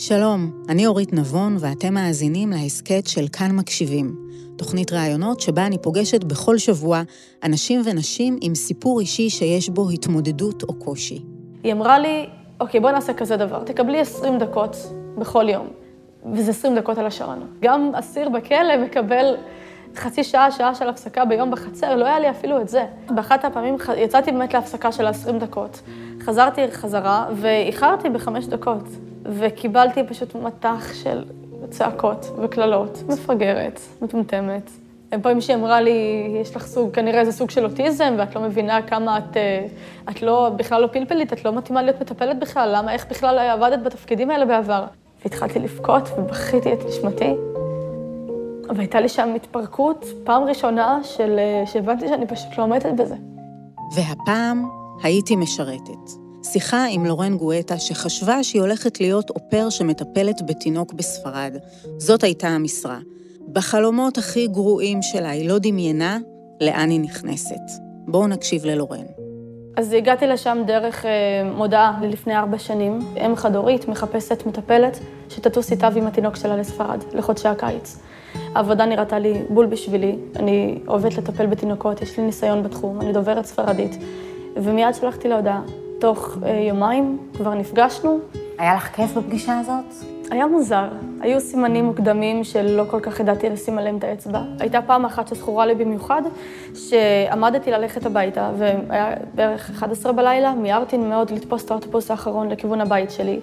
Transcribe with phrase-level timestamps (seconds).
[0.00, 4.14] שלום, אני אורית נבון ואתם מאזינים להסכת של כאן מקשיבים,
[4.56, 7.02] תוכנית ראיונות שבה אני פוגשת בכל שבוע
[7.44, 11.22] אנשים ונשים עם סיפור אישי שיש בו התמודדות או קושי.
[11.62, 12.26] היא אמרה לי,
[12.60, 14.76] אוקיי, בואי נעשה כזה דבר, תקבלי 20 דקות
[15.18, 15.66] בכל יום,
[16.32, 17.46] וזה 20 דקות על השעון.
[17.60, 19.36] גם אסיר בכלא מקבל
[19.96, 22.84] חצי שעה, שעה של הפסקה ביום בחצר, לא היה לי אפילו את זה.
[23.10, 25.80] באחת הפעמים יצאתי באמת להפסקה של 20 דקות.
[26.20, 28.84] חזרתי חזרה ואיחרתי בחמש דקות,
[29.28, 31.24] וקיבלתי פשוט מטח של
[31.70, 34.70] צעקות וקללות, מפגרת, מטומטמת.
[35.22, 38.82] פעמים שהיא אמרה לי, יש לך סוג, כנראה איזה סוג של אוטיזם, ואת לא מבינה
[38.82, 39.66] כמה את, אה,
[40.10, 43.82] את לא, בכלל לא פלפלית, את לא מתאימה להיות מטפלת בכלל, למה, איך בכלל עבדת
[43.82, 44.84] בתפקידים האלה בעבר?
[45.24, 47.34] והתחלתי לבכות ובכיתי את נשמתי.
[48.76, 53.14] והייתה לי שם התפרקות, פעם ראשונה של, אה, שהבנתי שאני פשוט לא עומדת בזה.
[53.96, 54.68] והפעם
[55.02, 56.27] הייתי משרתת.
[56.52, 61.56] שיחה עם לורן גואטה, שחשבה שהיא הולכת להיות אופר שמטפלת בתינוק בספרד.
[61.98, 62.98] זאת הייתה המשרה.
[63.52, 66.18] בחלומות הכי גרועים שלה היא לא דמיינה
[66.60, 67.60] לאן היא נכנסת.
[68.06, 69.04] בואו נקשיב ללורן.
[69.76, 71.10] אז הגעתי לשם דרך אה,
[71.56, 72.98] מודעה לפני ארבע שנים.
[73.26, 77.98] אם חד-הורית מחפשת מטפלת שתטוס איתה ועם התינוק שלה לספרד, לחודשי הקיץ.
[78.54, 80.16] העבודה נראתה לי בול בשבילי.
[80.36, 83.98] אני אוהבת לטפל בתינוקות, יש לי ניסיון בתחום, אני דוברת ספרדית.
[84.56, 85.87] ומיד שלחתי לה הודעה.
[85.98, 88.18] תוך אה, יומיים כבר נפגשנו.
[88.58, 89.84] היה לך כיף בפגישה הזאת?
[90.30, 90.88] היה מוזר.
[91.20, 94.42] היו סימנים מוקדמים שלא כל כך ידעתי לשים עליהם את האצבע.
[94.60, 96.22] הייתה פעם אחת שזכורה לי במיוחד,
[96.74, 103.10] שעמדתי ללכת הביתה, והיה בערך 11 בלילה, מיהרתי מאוד לתפוס את האוטובוס האחרון לכיוון הבית
[103.10, 103.40] שלי.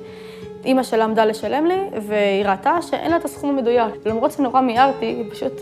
[0.65, 4.05] אימא שלה עמדה לשלם לי, והיא ראתה שאין לה את הסכום המדויק.
[4.05, 5.61] למרות שנורא מיהרתי, היא פשוט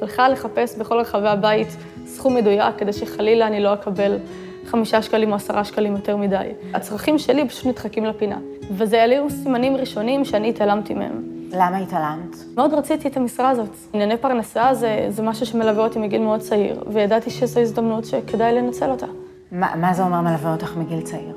[0.00, 1.68] הלכה לחפש בכל רחבי הבית
[2.06, 4.18] סכום מדויק, כדי שחלילה אני לא אקבל
[4.66, 6.48] חמישה שקלים או עשרה שקלים יותר מדי.
[6.74, 8.38] הצרכים שלי פשוט נדחקים לפינה.
[8.70, 11.22] וזה היו סימנים ראשונים שאני התעלמתי מהם.
[11.52, 12.36] למה התעלמת?
[12.56, 13.76] מאוד רציתי את המשרה הזאת.
[13.92, 18.90] ענייני פרנסה זה, זה משהו שמלווה אותי מגיל מאוד צעיר, וידעתי שזו הזדמנות שכדאי לנצל
[18.90, 19.06] אותה.
[19.52, 21.36] ما, מה זה אומר מלווה אותך מגיל צעיר?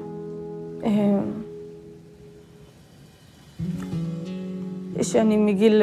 [0.83, 1.19] אמ,
[5.01, 5.81] שאני מגיל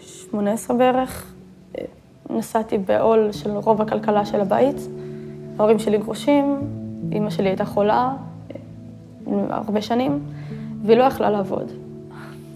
[0.00, 1.32] 18 אה, בערך,
[1.78, 1.84] אה,
[2.30, 4.76] נסעתי בעול של רוב הכלכלה של הבית.
[5.60, 6.58] ההורים שלי גרושים,
[7.12, 8.12] אימא שלי הייתה חולה
[8.50, 8.56] אה,
[9.50, 10.20] הרבה שנים,
[10.84, 11.72] והיא לא יכלה לעבוד.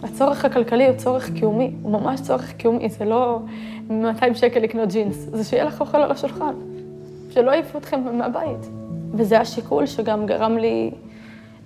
[0.02, 3.38] הצורך הכלכלי הוא צורך קיומי, הוא ממש צורך קיומי, זה לא
[3.90, 6.54] 200 שקל לקנות ג'ינס, זה שיהיה לך אוכל על השולחן,
[7.30, 8.70] שלא יעיפו אתכם מהבית.
[9.12, 10.90] וזה השיקול שגם גרם לי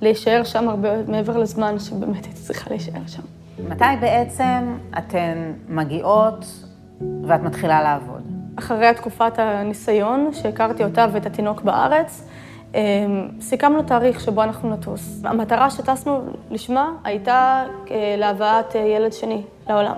[0.01, 3.23] להישאר שם הרבה מעבר לזמן שבאמת הייתי צריכה להישאר שם.
[3.69, 6.65] מתי בעצם אתן מגיעות
[7.01, 8.18] ואת מתחילה לעבוד?
[8.59, 12.29] אחרי תקופת הניסיון, שהכרתי אותה ואת התינוק בארץ,
[12.75, 15.21] אמ, סיכמנו תאריך שבו אנחנו נטוס.
[15.25, 16.21] המטרה שטסנו
[16.51, 19.95] לשמה הייתה אה, להבאת אה, ילד שני לעולם.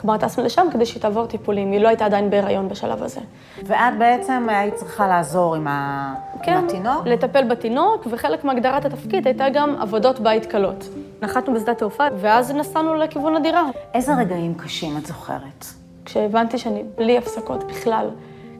[0.00, 3.20] כלומר, טסנו לשם כדי שהיא תעבור טיפולים, היא לא הייתה עדיין בהיריון בשלב הזה.
[3.64, 6.14] ואת בעצם היית צריכה לעזור עם, ה...
[6.42, 7.06] כן, עם התינוק?
[7.06, 10.84] לטפל בתינוק, וחלק מהגדרת התפקיד הייתה גם עבודות בית קלות.
[11.22, 13.62] נחתנו בשדה תעופה, ואז נסענו לכיוון הדירה.
[13.94, 15.83] איזה רגעים קשים את זוכרת?
[16.04, 18.10] כשהבנתי שאני בלי הפסקות בכלל.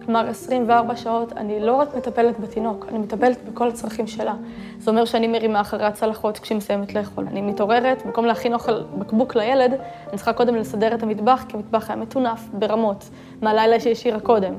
[0.05, 4.34] כלומר, 24 שעות, אני לא רק מטפלת בתינוק, אני מטפלת בכל הצרכים שלה.
[4.78, 7.27] זה אומר שאני מרימה אחרי הצלחות כשהיא מסיימת לאכול.
[7.28, 9.72] אני מתעוררת, במקום להכין אוכל בקבוק לילד,
[10.09, 13.10] אני צריכה קודם לסדר את המטבח, כי המטבח היה מטונף ברמות,
[13.43, 14.54] מהלילה שהשאירה קודם.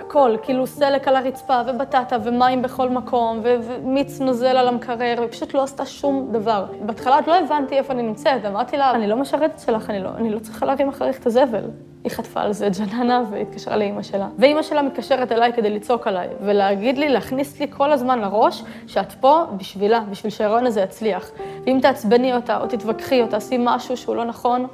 [0.00, 5.62] הכל, כאילו סלק על הרצפה, ובטטה, ומים בכל מקום, ומיץ נוזל על המקרר, ופשוט לא
[5.62, 6.64] עשתה שום דבר.
[6.80, 10.08] בהתחלה עוד לא הבנתי איפה אני נמצאת, אמרתי לה, אני לא משרתת שלך, אני לא,
[10.16, 11.64] אני לא צריכה להרים אחריך את הזבל.
[12.04, 14.28] היא חטפה על זה ג'ננה והתקשרה לאימא שלה.
[14.38, 19.12] ואימא שלה מתקשרת אליי כדי לצעוק עליי, ולהגיד לי, להכניס לי כל הזמן לראש, שאת
[19.12, 21.30] פה בשבילה, בשביל שההיריון הזה יצליח.
[21.66, 24.66] ואם תעצבני אותה, או תתווכחי, או תעשי משהו שהוא לא נכון,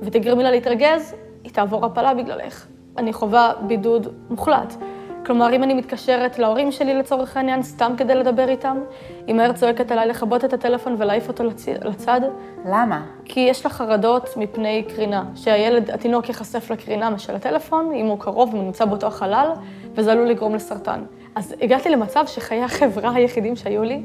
[0.00, 1.14] ותגרמי לה להתרגז,
[1.44, 2.66] היא תעבור הפלה בגללך.
[3.00, 4.74] אני חווה בידוד מוחלט.
[5.26, 8.78] כלומר, אם אני מתקשרת להורים שלי לצורך העניין, סתם כדי לדבר איתם,
[9.26, 11.68] היא מהר צועקת עליי לכבות את הטלפון ולהעיף אותו לצ...
[11.68, 12.20] לצד.
[12.64, 13.06] למה?
[13.24, 18.54] כי יש לה חרדות מפני קרינה, שהילד, התינוק ייחשף לקרינה של הטלפון, אם הוא קרוב,
[18.54, 19.50] הוא נמצא באותו החלל,
[19.94, 21.00] וזה עלול לגרום לסרטן.
[21.34, 24.02] אז הגעתי למצב שחיי החברה היחידים שהיו לי,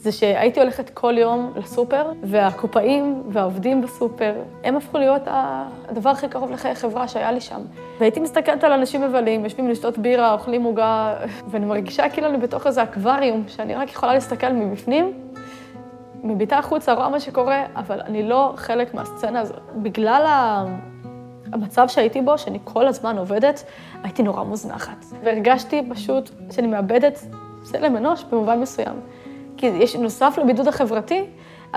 [0.00, 6.50] זה שהייתי הולכת כל יום לסופר, והקופאים והעובדים בסופר, הם הפכו להיות הדבר הכי קרוב
[6.50, 7.60] לחיי חברה שהיה לי שם.
[7.98, 11.14] והייתי מסתכלת על אנשים מבלים, יושבים לשתות בירה, אוכלים עוגה,
[11.50, 15.12] ואני מרגישה כאילו אני בתוך איזה אקווריום, שאני רק יכולה להסתכל מבפנים,
[16.22, 19.60] מביטה החוצה, רואה מה שקורה, אבל אני לא חלק מהסצנה הזאת.
[19.76, 20.64] בגלל ה...
[21.52, 23.64] המצב שהייתי בו, שאני כל הזמן עובדת,
[24.02, 25.04] הייתי נורא מוזנחת.
[25.24, 27.26] והרגשתי פשוט שאני מאבדת
[27.62, 29.00] צלם אנוש במובן מסוים.
[29.60, 31.24] כי יש, נוסף לבידוד החברתי,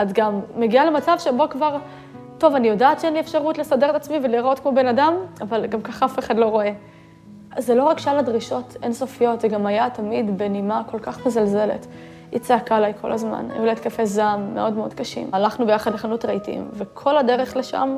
[0.01, 1.77] את גם מגיעה למצב שבו כבר,
[2.37, 5.81] טוב, אני יודעת שאין לי אפשרות לסדר את עצמי ולהיראות כמו בן אדם, אבל גם
[5.81, 6.71] ככה אף אחד לא רואה.
[7.57, 11.87] זה לא רק שלל הדרישות אינסופיות, זה גם היה תמיד בנימה כל כך מזלזלת.
[12.31, 15.29] היא צעקה עליי כל הזמן, היו לה התקפי זעם מאוד מאוד קשים.
[15.33, 17.97] הלכנו ביחד לחנות רהיטים, וכל הדרך לשם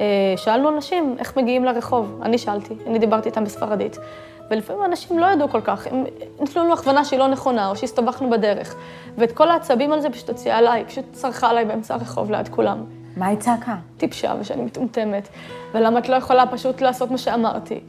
[0.00, 0.04] אה,
[0.36, 2.20] שאלנו אנשים איך מגיעים לרחוב.
[2.22, 3.98] אני שאלתי, אני דיברתי איתם בספרדית.
[4.52, 6.04] ולפעמים אנשים לא ידעו כל כך, הם
[6.40, 8.74] נתנו לנו הכוונה שהיא לא נכונה, או שהסתבכנו בדרך.
[9.18, 12.84] ואת כל העצבים על זה פשוט הוציאה עליי, פשוט צרחה עליי באמצע הרחוב ליד כולם.
[13.16, 13.76] מה היא צעקה?
[13.96, 15.28] טיפשה ושאני מטומטמת,
[15.74, 17.80] ולמה את לא יכולה פשוט לעשות מה שאמרתי.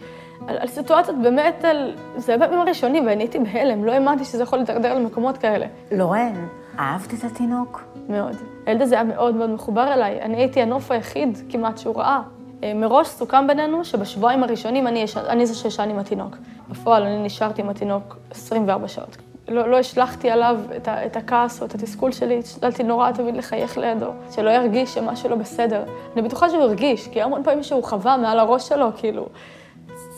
[0.48, 1.95] על, על סיטואציות באמת, על...
[2.18, 5.66] זה היה בימים הראשונים, ואני הייתי בהלם, לא האמנתי שזה יכול להתדרדר למקומות כאלה.
[5.92, 6.48] לורן,
[6.80, 7.83] אהבת את התינוק?
[8.09, 8.36] מאוד.
[8.66, 10.21] הילד הזה היה מאוד מאוד מחובר אליי.
[10.21, 12.21] אני הייתי הנוף היחיד כמעט שהוא ראה.
[12.63, 15.18] אה, מראש סוכם בינינו שבשבועיים הראשונים אני, יש...
[15.18, 16.38] אני זה שישן עם התינוק.
[16.69, 19.18] בפועל אני נשארתי עם התינוק 24 שעות.
[19.48, 23.36] לא, לא השלכתי עליו את, ה, את הכעס או את התסכול שלי, השתדלתי נורא תמיד
[23.36, 25.83] לחייך לידו, שלא ירגיש שמשהו לא בסדר.
[26.13, 29.25] אני בטוחה שהוא הרגיש, כי המון פעמים שהוא חווה מעל הראש שלו, כאילו,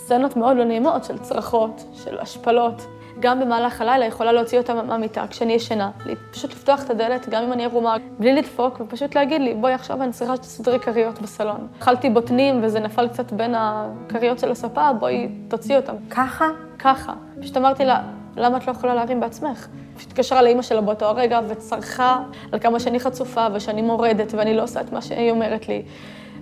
[0.05, 2.85] סצנות מאוד לא נעימות של צרחות, של השפלות.
[3.19, 5.91] גם במהלך הלילה יכולה להוציא אותה מהמיטה כשאני ישנה,
[6.31, 10.03] פשוט לפתוח את הדלת, גם אם אני ערומה, בלי לדפוק, ופשוט להגיד לי, בואי עכשיו
[10.03, 11.67] אני צריכה שתסדרי כריות בסלון.
[11.79, 15.95] אכלתי בוטנים וזה נפל קצת בין הכריות של הספה, בואי תוציא אותם.
[16.09, 16.49] ככה?
[16.79, 17.13] ככה.
[17.41, 18.01] פשוט אמרתי לה,
[18.35, 19.67] למה את לא יכולה להרים בעצמך?
[20.01, 24.81] התקשרה לאימא שלה באותו הרגע וצרחה על כמה שאני חצופה ושאני מורדת ואני לא עושה
[24.81, 25.83] את מה שהיא אומרת לי.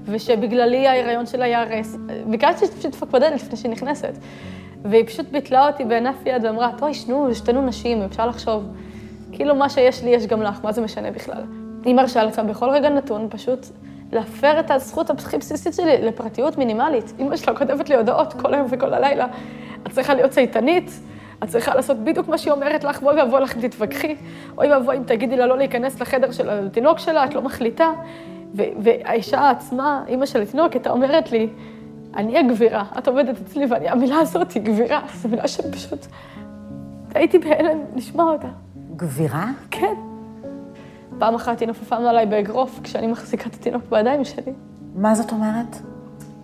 [0.06, 1.98] ושבגללי ההיריון שלה ייהרס.
[2.25, 4.18] ביקשתי שתפתח בדלת לפני שהיא נכנסת.
[4.86, 8.64] והיא פשוט ביטלה אותי בהינף יד ואמרה, טוי, שנו, שתינו נשים, אפשר לחשוב.
[9.32, 11.44] כאילו, מה שיש לי, יש גם לך, מה זה משנה בכלל?
[11.86, 13.68] היא מרשה לעצמה בכל רגע נתון פשוט
[14.12, 17.14] להפר את הזכות הכי בסיסית שלי לפרטיות מינימלית.
[17.20, 19.28] אמא שלה כותבת לי הודעות כל היום וכל הלילה.
[19.88, 21.00] את צריכה להיות צייתנית,
[21.44, 24.16] את צריכה לעשות בדיוק מה שהיא אומרת לך, בואי ואבוי לך אם תתווכחי,
[24.58, 27.88] אוי ואבוי אם תגידי לה לא להיכנס לחדר של התינוק שלה, את לא מחליטה.
[28.56, 31.50] והאישה עצמה, אימא של התינוק, הייתה אומרת לי,
[32.15, 36.06] אני הגבירה, את עובדת אצלי, ואני, המילה הזאת היא גבירה, זו מילה שפשוט...
[37.15, 38.48] הייתי בהלם לשמוע אותה.
[38.95, 39.45] גבירה?
[39.71, 39.94] כן.
[41.19, 44.54] פעם אחת היא נופפה מעליי באגרוף כשאני מחזיקה את התינוק בידיים שלי.
[44.95, 45.77] מה זאת אומרת?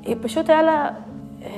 [0.02, 0.90] היא פשוט היה לה
[1.42, 1.50] אה,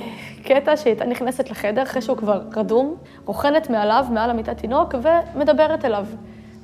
[0.43, 4.95] קטע שהיא הייתה נכנסת לחדר אחרי שהוא כבר רדום, רוכנת מעליו, מעל המיטת תינוק,
[5.35, 6.05] ומדברת אליו.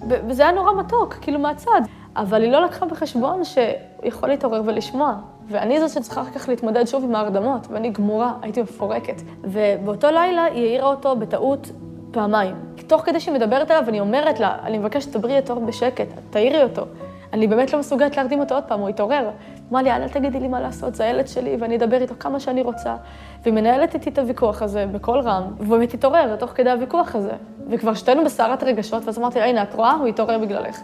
[0.07, 1.81] וזה היה נורא מתוק, כאילו מהצד.
[2.17, 3.63] אבל היא לא לקחה בחשבון שהוא
[4.03, 5.15] יכול להתעורר ולשמוע.
[5.47, 9.21] ואני זאת שצריכה אחר כך להתמודד שוב עם ההרדמות, ואני גמורה, הייתי מפורקת.
[9.43, 11.71] ובאותו לילה היא העירה אותו בטעות
[12.11, 12.55] פעמיים.
[12.87, 16.85] תוך כדי שהיא מדברת אליו, אני אומרת לה, אני מבקשת, שתדברי יותר בשקט, תעירי אותו.
[17.33, 19.29] אני באמת לא מסוגלת להרדים אותו עוד פעם, הוא יתעורר.
[19.71, 22.61] אמרה לי, אל תגידי לי מה לעשות, זה הילד שלי, ואני אדבר איתו כמה שאני
[22.61, 22.95] רוצה.
[23.43, 27.33] והיא מנהלת איתי את הוויכוח הזה בקול רם, והוא באמת התעורר תוך כדי הוויכוח הזה.
[27.69, 29.91] וכבר שתינו בסערת רגשות, ואז אמרתי לה, הנה, את רואה?
[29.91, 30.81] הוא התעורר בגללך.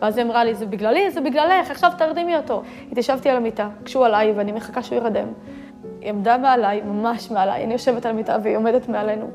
[0.00, 2.62] ואז היא אמרה לי, זה בגללי, זה בגללך, עכשיו תרדימי אותו.
[2.90, 5.28] התיישבתי על המיטה, קשו עליי, ואני מחכה שהוא ירדם.
[6.00, 9.30] היא עמדה מעליי, ממש מעליי, אני יושבת על המיטה והיא עומדת מעלינו.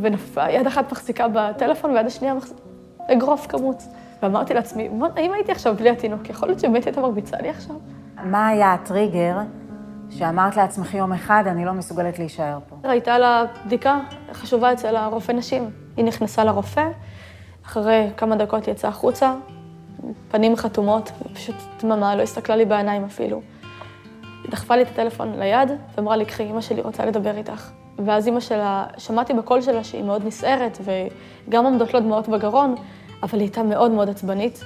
[0.00, 2.60] ונפלה, יד אחת מחזיקה בטלפון ויד השנייה מחזיקה
[3.12, 3.82] אגרוף כמות.
[4.22, 4.88] ואמרתי לעצמי,
[5.18, 7.76] אם הייתי עכשיו בלי התינוק, יכול להיות שבאמת הייתה מרביצה לי עכשיו?
[8.24, 9.36] מה היה הטריגר
[10.10, 12.76] שאמרת לעצמך יום אחד, אני לא מסוגלת להישאר פה?
[12.88, 13.98] הייתה לה בדיקה
[14.32, 15.70] חשובה אצל הרופא נשים.
[15.96, 16.88] היא נכנסה לרופא,
[17.66, 19.34] אחרי כמה דקות היא יצאה החוצה,
[20.30, 23.40] פנים חתומות, פשוט דממה, לא הסתכלה לי בעיניים אפילו.
[24.42, 27.70] היא דחפה לי את הטלפון ליד ואמרה לי, קחי, אמא שלי רוצה לדבר איתך.
[28.04, 30.78] ואז אמא שלה, שמעתי בקול שלה שהיא מאוד נסערת,
[31.48, 32.74] וגם עומדות לו דמעות בגרון,
[33.22, 34.64] אבל היא הייתה מאוד מאוד עצבנית,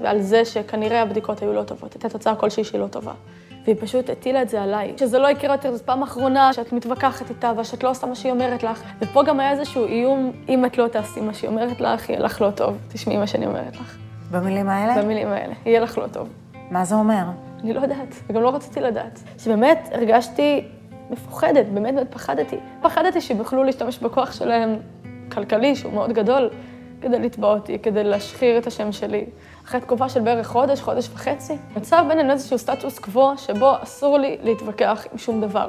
[0.00, 3.12] ועל זה שכנראה הבדיקות היו לא טובות, הייתה תוצאה כלשהי שהיא לא טובה.
[3.64, 4.92] והיא פשוט הטילה את זה עליי.
[4.96, 8.32] שזה לא יקרה יותר, זו פעם אחרונה שאת מתווכחת איתה ושאת לא עושה מה שהיא
[8.32, 8.82] אומרת לך.
[9.00, 12.42] ופה גם היה איזשהו איום, אם את לא תעשי מה שהיא אומרת לך, יהיה לך
[12.42, 12.76] לא טוב.
[12.88, 14.07] תשמעי מה שאני אומרת לך.
[14.30, 15.02] במילים האלה?
[15.02, 15.54] במילים האלה.
[15.66, 16.28] יהיה לך לא טוב.
[16.70, 17.24] מה זה אומר?
[17.62, 19.20] אני לא יודעת, וגם לא רציתי לדעת.
[19.38, 20.64] שבאמת הרגשתי
[21.10, 22.56] מפוחדת, באמת באמת פחדתי.
[22.82, 24.76] פחדתי שהם יוכלו להשתמש בכוח שלהם
[25.32, 26.50] כלכלי, שהוא מאוד גדול,
[27.00, 29.24] כדי לתבוע אותי, כדי להשחיר את השם שלי.
[29.64, 34.38] אחרי תקופה של בערך חודש, חודש וחצי, נוצר בינינו איזשהו סטטוס קוו שבו אסור לי
[34.42, 35.68] להתווכח עם שום דבר.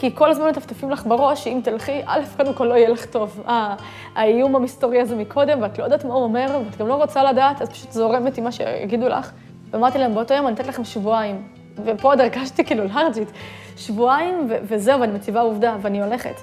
[0.00, 3.42] כי כל הזמן מטפטפים לך בראש שאם תלכי, א', קודם כל לא יהיה לך טוב.
[3.48, 3.74] אה,
[4.14, 7.62] האיום המסתורי הזה מקודם, ואת לא יודעת מה הוא אומר, ואת גם לא רוצה לדעת,
[7.62, 9.30] אז פשוט זורמת עם מה שיגידו לך.
[9.70, 11.48] ואמרתי להם, באותו יום אני אתן לכם שבועיים.
[11.84, 13.32] ופה עוד הרגשתי כאילו לארג'ית.
[13.76, 16.34] שבועיים, ו- וזהו, ואני מציבה עובדה, ואני הולכת.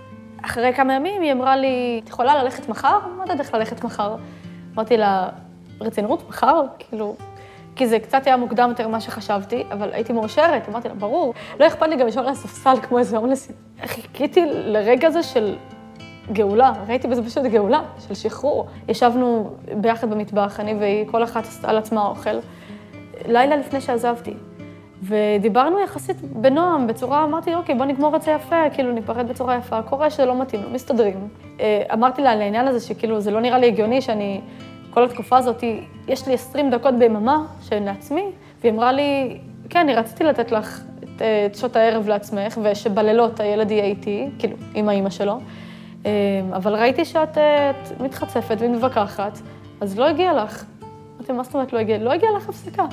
[0.46, 3.00] אחרי כמה ימים היא אמרה לי, את יכולה ללכת מחר?
[3.18, 4.16] מה יודעת איך ללכת מחר.
[4.76, 5.30] אמרתי לה,
[5.82, 6.62] רצינות, מחר?
[6.80, 7.16] כאילו,
[7.76, 11.34] כי זה קצת היה מוקדם יותר ממה שחשבתי, אבל הייתי מאושרת, אמרתי לה, ברור.
[11.60, 13.56] לא אכפת לי גם לישון על הספסל כמו איזה הומלסית.
[13.86, 15.56] חיכיתי לרגע הזה של
[16.32, 18.68] גאולה, ראיתי בזה פשוט גאולה של שחרור.
[18.88, 19.50] ישבנו
[19.82, 22.30] ביחד במטבח, אני והיא, כל אחת עשתה על עצמה אוכל,
[23.28, 24.34] לילה לפני שעזבתי.
[25.04, 29.82] ודיברנו יחסית בנועם, בצורה, אמרתי, אוקיי, בוא נגמור את זה יפה, כאילו, ניפרד בצורה יפה,
[29.82, 31.28] קורה שזה לא מתאים, לא מסתדרים.
[31.60, 34.42] אה, אמרתי לה על העניין הזה, שכאילו, זה לא נראה לי הגיוני שאני,
[34.96, 35.64] כל התקופה הזאת,
[36.08, 38.26] יש לי 20 דקות ביממה שהן לעצמי,
[38.62, 43.40] והיא אמרה לי, כן, אני רציתי לתת לך את, אה, את שעות הערב לעצמך, ושבלילות
[43.40, 45.40] הילד יהיה איתי, כאילו, עם האימא שלו,
[46.06, 46.12] אה,
[46.56, 47.38] אבל ראיתי שאת
[48.00, 49.40] מתחצפת ומתווכחת,
[49.82, 50.66] אז לא הגיע לך.
[51.18, 51.98] אמרתי, מה זאת אומרת לא הגיע?
[51.98, 52.86] לא הגיע לך הפסקה.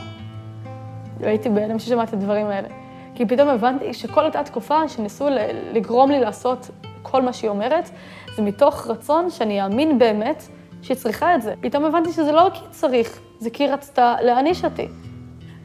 [1.21, 2.69] והייתי בהלם ששמעתי את הדברים האלה.
[3.15, 5.29] כי פתאום הבנתי שכל אותה תקופה שניסו
[5.73, 6.71] לגרום לי לעשות
[7.03, 7.91] כל מה שהיא אומרת,
[8.37, 10.43] זה מתוך רצון שאני אאמין באמת
[10.83, 11.55] שהיא צריכה את זה.
[11.61, 14.89] פתאום הבנתי שזה לא כי צריך, זה כי היא רצתה להעניש אותי.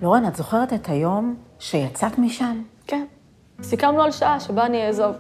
[0.02, 2.62] לורן, את זוכרת את היום שיצאת משם?
[2.88, 3.06] כן.
[3.62, 5.16] סיכמנו על שעה שבה אני אעזוב.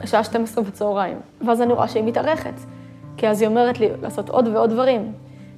[0.00, 1.20] השעה 12 בצהריים.
[1.46, 2.54] ואז אני רואה שהיא מתארכת.
[3.16, 5.12] כי אז היא אומרת לי לעשות עוד ועוד דברים.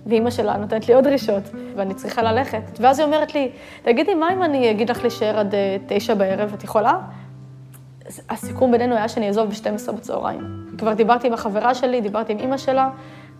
[0.06, 1.42] ואימא שלה נותנת לי עוד דרישות,
[1.76, 2.78] ואני צריכה ללכת.
[2.80, 3.50] ואז היא אומרת לי,
[3.83, 6.99] תגידי, מה אם אני אגיד לך להישאר עד אה, תשע בערב, את יכולה?
[8.30, 10.66] הסיכום בינינו היה שאני אעזוב ב-12 בצהריים.
[10.78, 12.90] כבר דיברתי עם החברה שלי, דיברתי עם אימא שלה,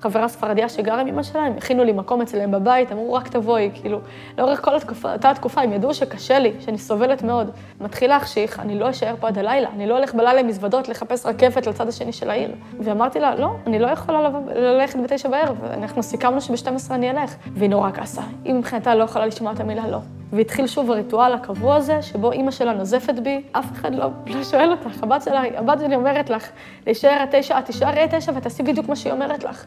[0.05, 3.71] חברה ספרדיה שגרה עם אמא שלה, הם הכינו לי מקום אצלם בבית, אמרו, רק תבואי,
[3.75, 3.99] כאילו,
[4.39, 7.51] לאורך כל התקופה, אותה התקופה, הם ידעו שקשה לי, שאני סובלת מאוד.
[7.81, 11.27] מתחיל להחשיך, אני לא אשאר פה עד הלילה, אני לא הולך בלילה עם מזוודות לחפש
[11.27, 12.51] רכבת לצד השני של העיר.
[12.81, 17.35] ואמרתי לה, לא, אני לא יכולה ללכת בתשע בערב, אנחנו סיכמנו שב-12 אני אלך.
[17.55, 19.99] והיא נורא כעסה, היא מבחינתה לא יכולה לשמוע את המילה לא.
[20.35, 24.71] והתחיל שוב הריטואל הקבוע הזה, שבו אימא שלה נוזפת בי, אף אחד לא, לא שואל
[24.71, 26.51] אותך, הבת שלה, הבת שלי אומרת לך,
[26.87, 29.67] להישאר עד תשע, את תישארי עד תשע ותעשי בדיוק מה שהיא אומרת לך.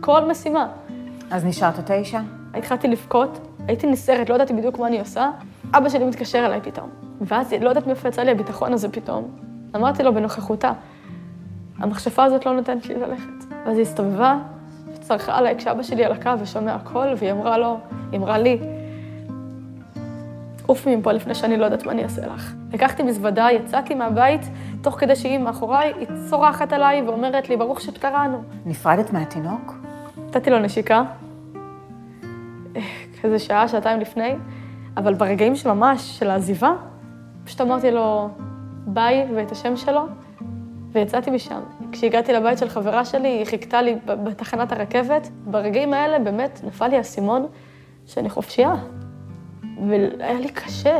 [0.00, 0.68] כל משימה.
[1.30, 2.20] אז נשארת תשע?
[2.54, 3.38] התחלתי לבכות,
[3.68, 5.30] הייתי נסערת, לא ידעתי בדיוק מה אני עושה.
[5.74, 6.90] אבא שלי מתקשר אליי פתאום.
[7.20, 9.28] ואז לא יודעת מאיפה יצא לי הביטחון הזה פתאום.
[9.76, 10.72] אמרתי לו בנוכחותה,
[11.78, 13.54] המכשפה הזאת לא נותנת לי ללכת.
[13.66, 14.38] ואז היא הסתובבה,
[14.94, 17.78] וצרחה עליי כשאבא שלי על הקו ושומע הכל, והיא אמרה לו,
[18.12, 18.58] היא אמרה לי,
[20.72, 22.54] עופי מפה לפני שאני לא יודעת מה אני אעשה לך.
[22.72, 24.40] לקחתי מזוודה, יצאתי מהבית,
[24.82, 28.42] תוך כדי שהיא מאחוריי, היא צורחת עליי ואומרת לי, ברוך שפטרנו.
[28.66, 29.74] נפרדת מהתינוק?
[30.26, 31.02] נתתי לו נשיקה,
[33.22, 34.34] כזה שעה, שעתיים לפני,
[34.96, 36.72] אבל ברגעים שממש, של העזיבה,
[37.44, 38.28] פשוט אמרתי לו
[38.86, 40.06] ביי ואת השם שלו,
[40.92, 41.60] ויצאתי משם.
[41.92, 45.28] כשהגעתי לבית של חברה שלי, היא חיכתה לי בתחנת הרכבת.
[45.44, 47.46] ברגעים האלה באמת נפל לי האסימון
[48.06, 48.74] שאני חופשייה.
[49.88, 50.98] והיה לי קשה,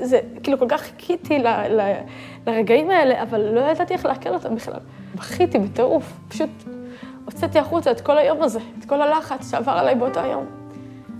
[0.00, 1.80] זה, כאילו, כל כך חיכיתי ל, ל,
[2.46, 4.80] לרגעים האלה, אבל לא ידעתי איך לעכל אותם בכלל.
[5.14, 6.50] בכיתי בטירוף, פשוט
[7.24, 10.44] הוצאתי החוצה את כל היום הזה, את כל הלחץ שעבר עליי באותו יום.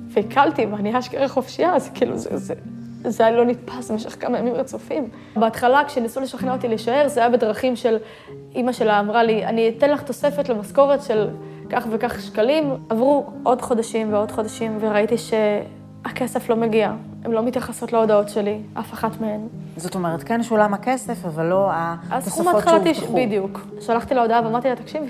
[0.09, 2.54] והקלתי, ואני אשכרה חופשייה, אז כאילו, זה, זה,
[3.04, 5.09] זה היה לא נתפס במשך כמה ימים רצופים.
[5.37, 7.97] בהתחלה, כשניסו לשכנע אותי להישאר, זה היה בדרכים של,
[8.54, 11.28] אימא שלה אמרה לי, אני אתן לך תוספת למשכורת של
[11.71, 12.76] כך וכך שקלים.
[12.88, 15.35] עברו עוד חודשים ועוד חודשים, וראיתי ש...
[16.04, 16.92] הכסף לא מגיע,
[17.25, 19.40] הן לא מתייחסות להודעות שלי, אף אחת מהן.
[19.76, 21.70] זאת אומרת, כן שולם הכסף, אבל לא
[22.11, 23.14] התוספות שהובטחו.
[23.14, 23.61] בדיוק.
[23.80, 25.02] שלחתי לה הודעה ואמרתי לה, תקשיב,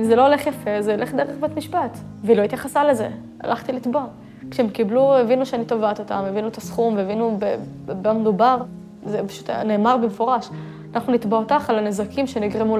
[0.00, 1.98] אם זה לא הולך יפה, זה ילך דרך בית משפט.
[2.24, 3.08] והיא לא התייחסה לזה,
[3.40, 4.04] הלכתי לתבוע.
[4.50, 7.38] כשהם קיבלו, הבינו שאני תובעת אותם, הבינו את הסכום והבינו
[7.86, 8.62] במה מדובר,
[9.06, 10.48] זה פשוט נאמר במפורש.
[10.94, 12.76] אנחנו נתבע אותך על הנזקים שנגרמו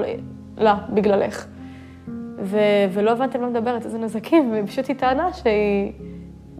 [0.57, 1.45] לה בגללך.
[2.39, 2.57] ו-
[2.93, 5.91] ולא הבנתי על מה מדברת, איזה נזקים, ופשוט היא טענה שהיא...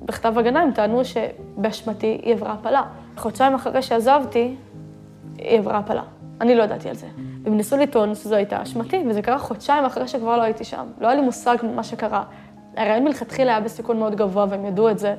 [0.05, 2.83] בכתב הגנה הם טענו שבאשמתי היא עברה הפלה.
[3.17, 4.55] חודשיים אחרי שעזבתי,
[5.37, 6.03] היא עברה הפלה.
[6.41, 7.07] אני לא ידעתי על זה.
[7.43, 10.85] והם ניסו לטעון שזו הייתה אשמתי, וזה קרה חודשיים אחרי שכבר לא הייתי שם.
[11.01, 12.23] לא היה לי מושג מה שקרה.
[12.77, 15.15] הרעיון מלכתחילה היה בסיכון מאוד גבוה, והם ידעו את זה.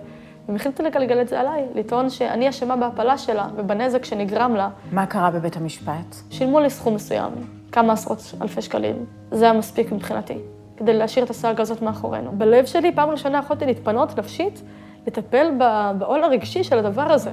[0.47, 4.69] והם החליטו לגלגל את זה עליי, לטעון שאני אשמה בהפלה שלה ובנזק שנגרם לה.
[4.93, 6.17] מה קרה בבית המשפט?
[6.31, 7.33] שילמו לי סכום מסוים,
[7.73, 9.07] כמה עשרות אלפי שקלים.
[9.31, 10.39] זה היה מספיק מבחינתי.
[10.77, 12.33] כדי להשאיר את הסאגה הזאת מאחורינו.
[12.33, 14.63] בלב שלי, פעם ראשונה יכולתי להתפנות נפשית,
[15.07, 15.51] לטפל
[15.99, 17.31] בעול הרגשי של הדבר הזה.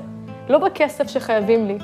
[0.50, 1.78] לא בכסף שחייבים לי,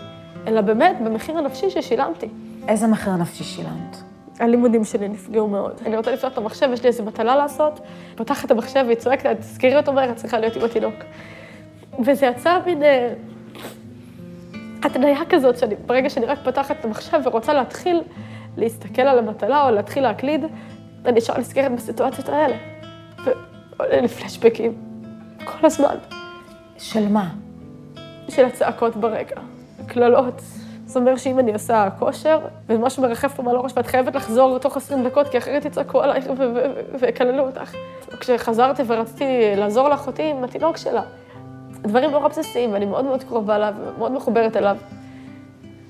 [0.47, 2.29] אלא באמת במחיר הנפשי ששילמתי.
[2.67, 3.97] איזה מחיר נפשי שילמת?
[4.39, 5.73] הלימודים שלי נפגעו מאוד.
[5.85, 7.79] אני רוצה לפתוח את המחשב, יש לי איזו מטלה לעשות,
[8.15, 10.95] פותחת את המחשב והיא צועקת, תזכירי אותו מהר, את צריכה להיות עם התינוק.
[12.05, 13.13] וזה יצר מין אה,
[14.83, 18.01] התניה כזאת, שאני, ברגע שאני רק פותחת את המחשב ורוצה להתחיל
[18.57, 20.45] להסתכל על המטלה או להתחיל להקליד,
[21.05, 22.55] אני ישר נזכרת בסיטואציות האלה.
[23.77, 24.73] ועולה לי פלשבקים,
[25.45, 25.95] כל הזמן.
[26.77, 27.29] של מה?
[28.29, 29.41] של הצעקות ברקע,
[29.87, 30.41] קללות.
[30.85, 32.39] זה אומר שאם אני עושה כושר,
[32.69, 36.25] ומשהו מרחף פה מעל הראש ואת חייבת לחזור תוך 20 דקות, כי אחרת יצעקו עלייך
[36.99, 37.73] ויקללו אותך.
[38.19, 41.01] כשחזרתי ורציתי לעזור לאחותי עם התינוק שלה,
[41.81, 44.77] דברים נורא בסיסיים, ואני מאוד מאוד קרובה אליו, ומאוד מחוברת אליו.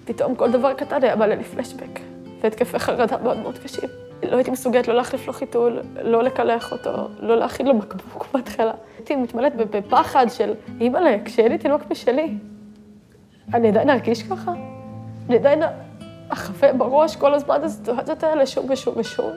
[0.06, 2.00] פתאום כל דבר קטן היה בא לי פלשבק,
[2.42, 3.90] והתקפי חרדה מאוד מאוד קשים.
[4.24, 8.72] לא הייתי מסוגלת לא להחליף לו חיתול, לא לקלח אותו, לא להכין לו בקבוק בהתחלה.
[8.98, 12.38] הייתי מתמלאת בפחד של, אימא'לה, כשיהיה לי תינוק משלי,
[13.54, 14.54] אני עדיין ארגיש ככה?
[15.28, 15.62] אני עדיין
[16.30, 19.32] אחווה בראש כל הזמן הסיטואציות האלה שוב ושוב ושוב.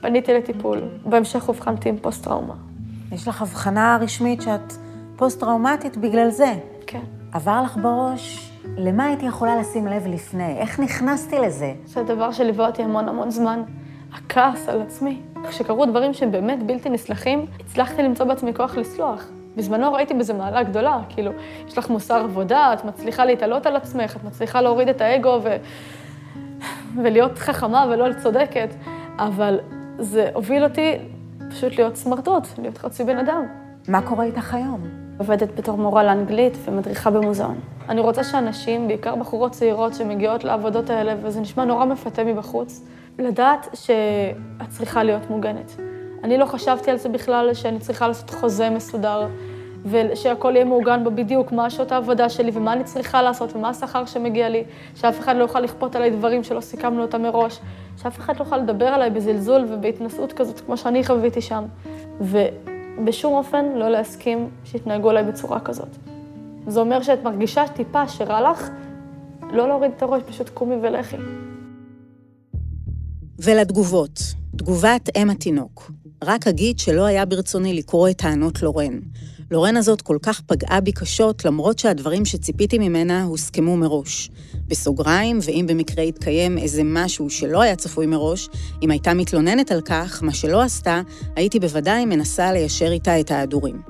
[0.00, 2.54] פניתי לטיפול, בהמשך אובחנתי עם פוסט-טראומה.
[3.12, 4.72] יש לך הבחנה רשמית שאת
[5.16, 6.52] פוסט-טראומטית בגלל זה.
[6.86, 7.02] כן.
[7.32, 10.58] עבר לך בראש, למה הייתי יכולה לשים לב לפני?
[10.58, 11.72] איך נכנסתי לזה?
[11.84, 13.62] זה דבר שליווה אותי המון המון זמן.
[14.12, 15.20] הכעס על עצמי.
[15.48, 19.26] כשקרו דברים שהם באמת בלתי נסלחים, הצלחתי למצוא בעצמי כוח לסלוח.
[19.56, 21.32] בזמנו ראיתי בזה מעלה גדולה, כאילו,
[21.66, 25.56] יש לך מוסר עבודה, את מצליחה להתעלות על עצמך, את מצליחה להוריד את האגו ו...
[27.02, 28.74] ולהיות חכמה ולא צודקת,
[29.18, 29.58] אבל
[29.98, 30.98] זה הוביל אותי
[31.50, 33.46] פשוט להיות סמרטוט, להיות חצי בן אדם.
[33.88, 34.80] מה קורה איתך היום?
[35.18, 37.60] עובדת בתור מורה לאנגלית ומדריכה במוזיאון.
[37.88, 42.84] אני רוצה שאנשים, בעיקר בחורות צעירות שמגיעות לעבודות האלה, וזה נשמע נורא מפתה מבחוץ,
[43.18, 45.76] לדעת שאת צריכה להיות מוגנת.
[46.24, 49.26] אני לא חשבתי על זה בכלל, שאני צריכה לעשות חוזה מסודר,
[49.84, 54.04] ושהכול יהיה מעוגן בו בדיוק, מה שעות העבודה שלי ומה אני צריכה לעשות ומה השכר
[54.04, 54.64] שמגיע לי,
[54.94, 57.60] שאף אחד לא יוכל לכפות עליי דברים שלא סיכמנו אותם מראש,
[58.02, 61.64] שאף אחד לא יוכל לדבר עליי בזלזול ובהתנשאות כזאת, כמו שאני חוויתי שם.
[62.20, 65.96] ובשום אופן לא להסכים שיתנהגו עליי בצורה כזאת.
[66.66, 68.70] זה אומר שאת מרגישה טיפה שרע לך,
[69.52, 71.16] לא להוריד את הראש, פשוט קומי ולכי.
[73.42, 74.20] ולתגובות.
[74.56, 75.92] תגובת אם התינוק.
[76.24, 78.98] רק אגיד שלא היה ברצוני לקרוא את טענות לורן.
[79.50, 84.30] לורן הזאת כל כך פגעה בי קשות, למרות שהדברים שציפיתי ממנה הוסכמו מראש.
[84.66, 88.48] בסוגריים, ואם במקרה יתקיים איזה משהו שלא היה צפוי מראש,
[88.82, 91.02] אם הייתה מתלוננת על כך, מה שלא עשתה,
[91.36, 93.80] הייתי בוודאי מנסה ליישר איתה את ההדורים.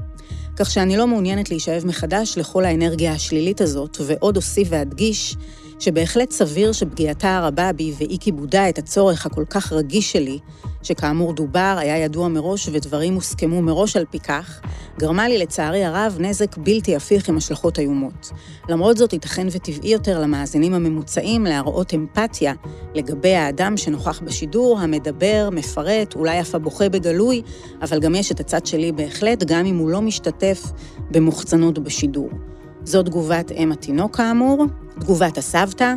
[0.56, 5.36] כך שאני לא מעוניינת להישאב מחדש לכל האנרגיה השלילית הזאת, ועוד אוסיף ואדגיש
[5.80, 10.38] שבהחלט סביר שפגיעתה הרבה בי ואי כיבודה את הצורך הכל כך רגיש שלי,
[10.82, 14.60] שכאמור דובר, היה ידוע מראש ודברים הוסכמו מראש על פי כך,
[14.98, 18.30] גרמה לי לצערי הרב נזק בלתי הפיך עם השלכות איומות.
[18.68, 22.52] למרות זאת, ייתכן וטבעי יותר למאזינים הממוצעים להראות אמפתיה
[22.94, 27.42] לגבי האדם שנוכח בשידור, המדבר, מפרט, אולי אף הבוכה בגלוי,
[27.82, 30.62] אבל גם יש את הצד שלי בהחלט, גם אם הוא לא משתתף
[31.10, 32.49] במוחצנות בשידור.
[32.84, 34.64] זו תגובת אם התינוק כאמור,
[35.00, 35.94] תגובת הסבתא.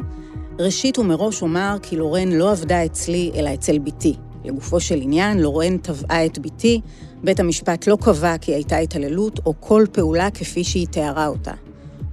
[0.60, 4.16] ראשית ומראש אומר כי לורן לא עבדה אצלי, אלא אצל בתי.
[4.44, 6.82] לגופו של עניין, לורן תבעה את בתי,
[7.24, 11.52] בית המשפט לא קבע כי הייתה התעללות או כל פעולה כפי שהיא תיארה אותה.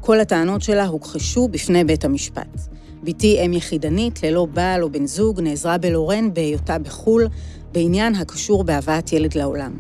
[0.01, 2.61] כל הטענות שלה הוכחשו בפני בית המשפט.
[3.03, 7.29] בתי אם יחידנית, ללא בעל או בן זוג, נעזרה בלורן בהיותה בחו"ל,
[7.73, 9.73] בעניין הקשור בהבאת ילד לעולם.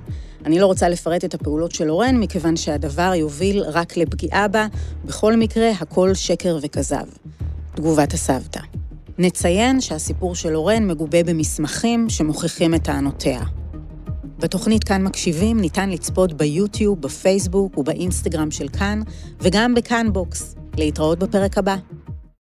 [0.44, 4.66] אני לא רוצה לפרט את הפעולות של לורן, מכיוון שהדבר יוביל רק לפגיעה בה,
[5.04, 7.06] בכל מקרה, הכל שקר וכזב.
[7.74, 8.60] תגובת הסבתא.
[9.18, 13.42] נציין שהסיפור של לורן מגובה במסמכים שמוכיחים את טענותיה.
[14.38, 19.00] בתוכנית כאן מקשיבים ניתן לצפות ביוטיוב, בפייסבוק ובאינסטגרם של כאן,
[19.40, 20.54] וגם בכאן בוקס.
[20.78, 21.76] להתראות בפרק הבא.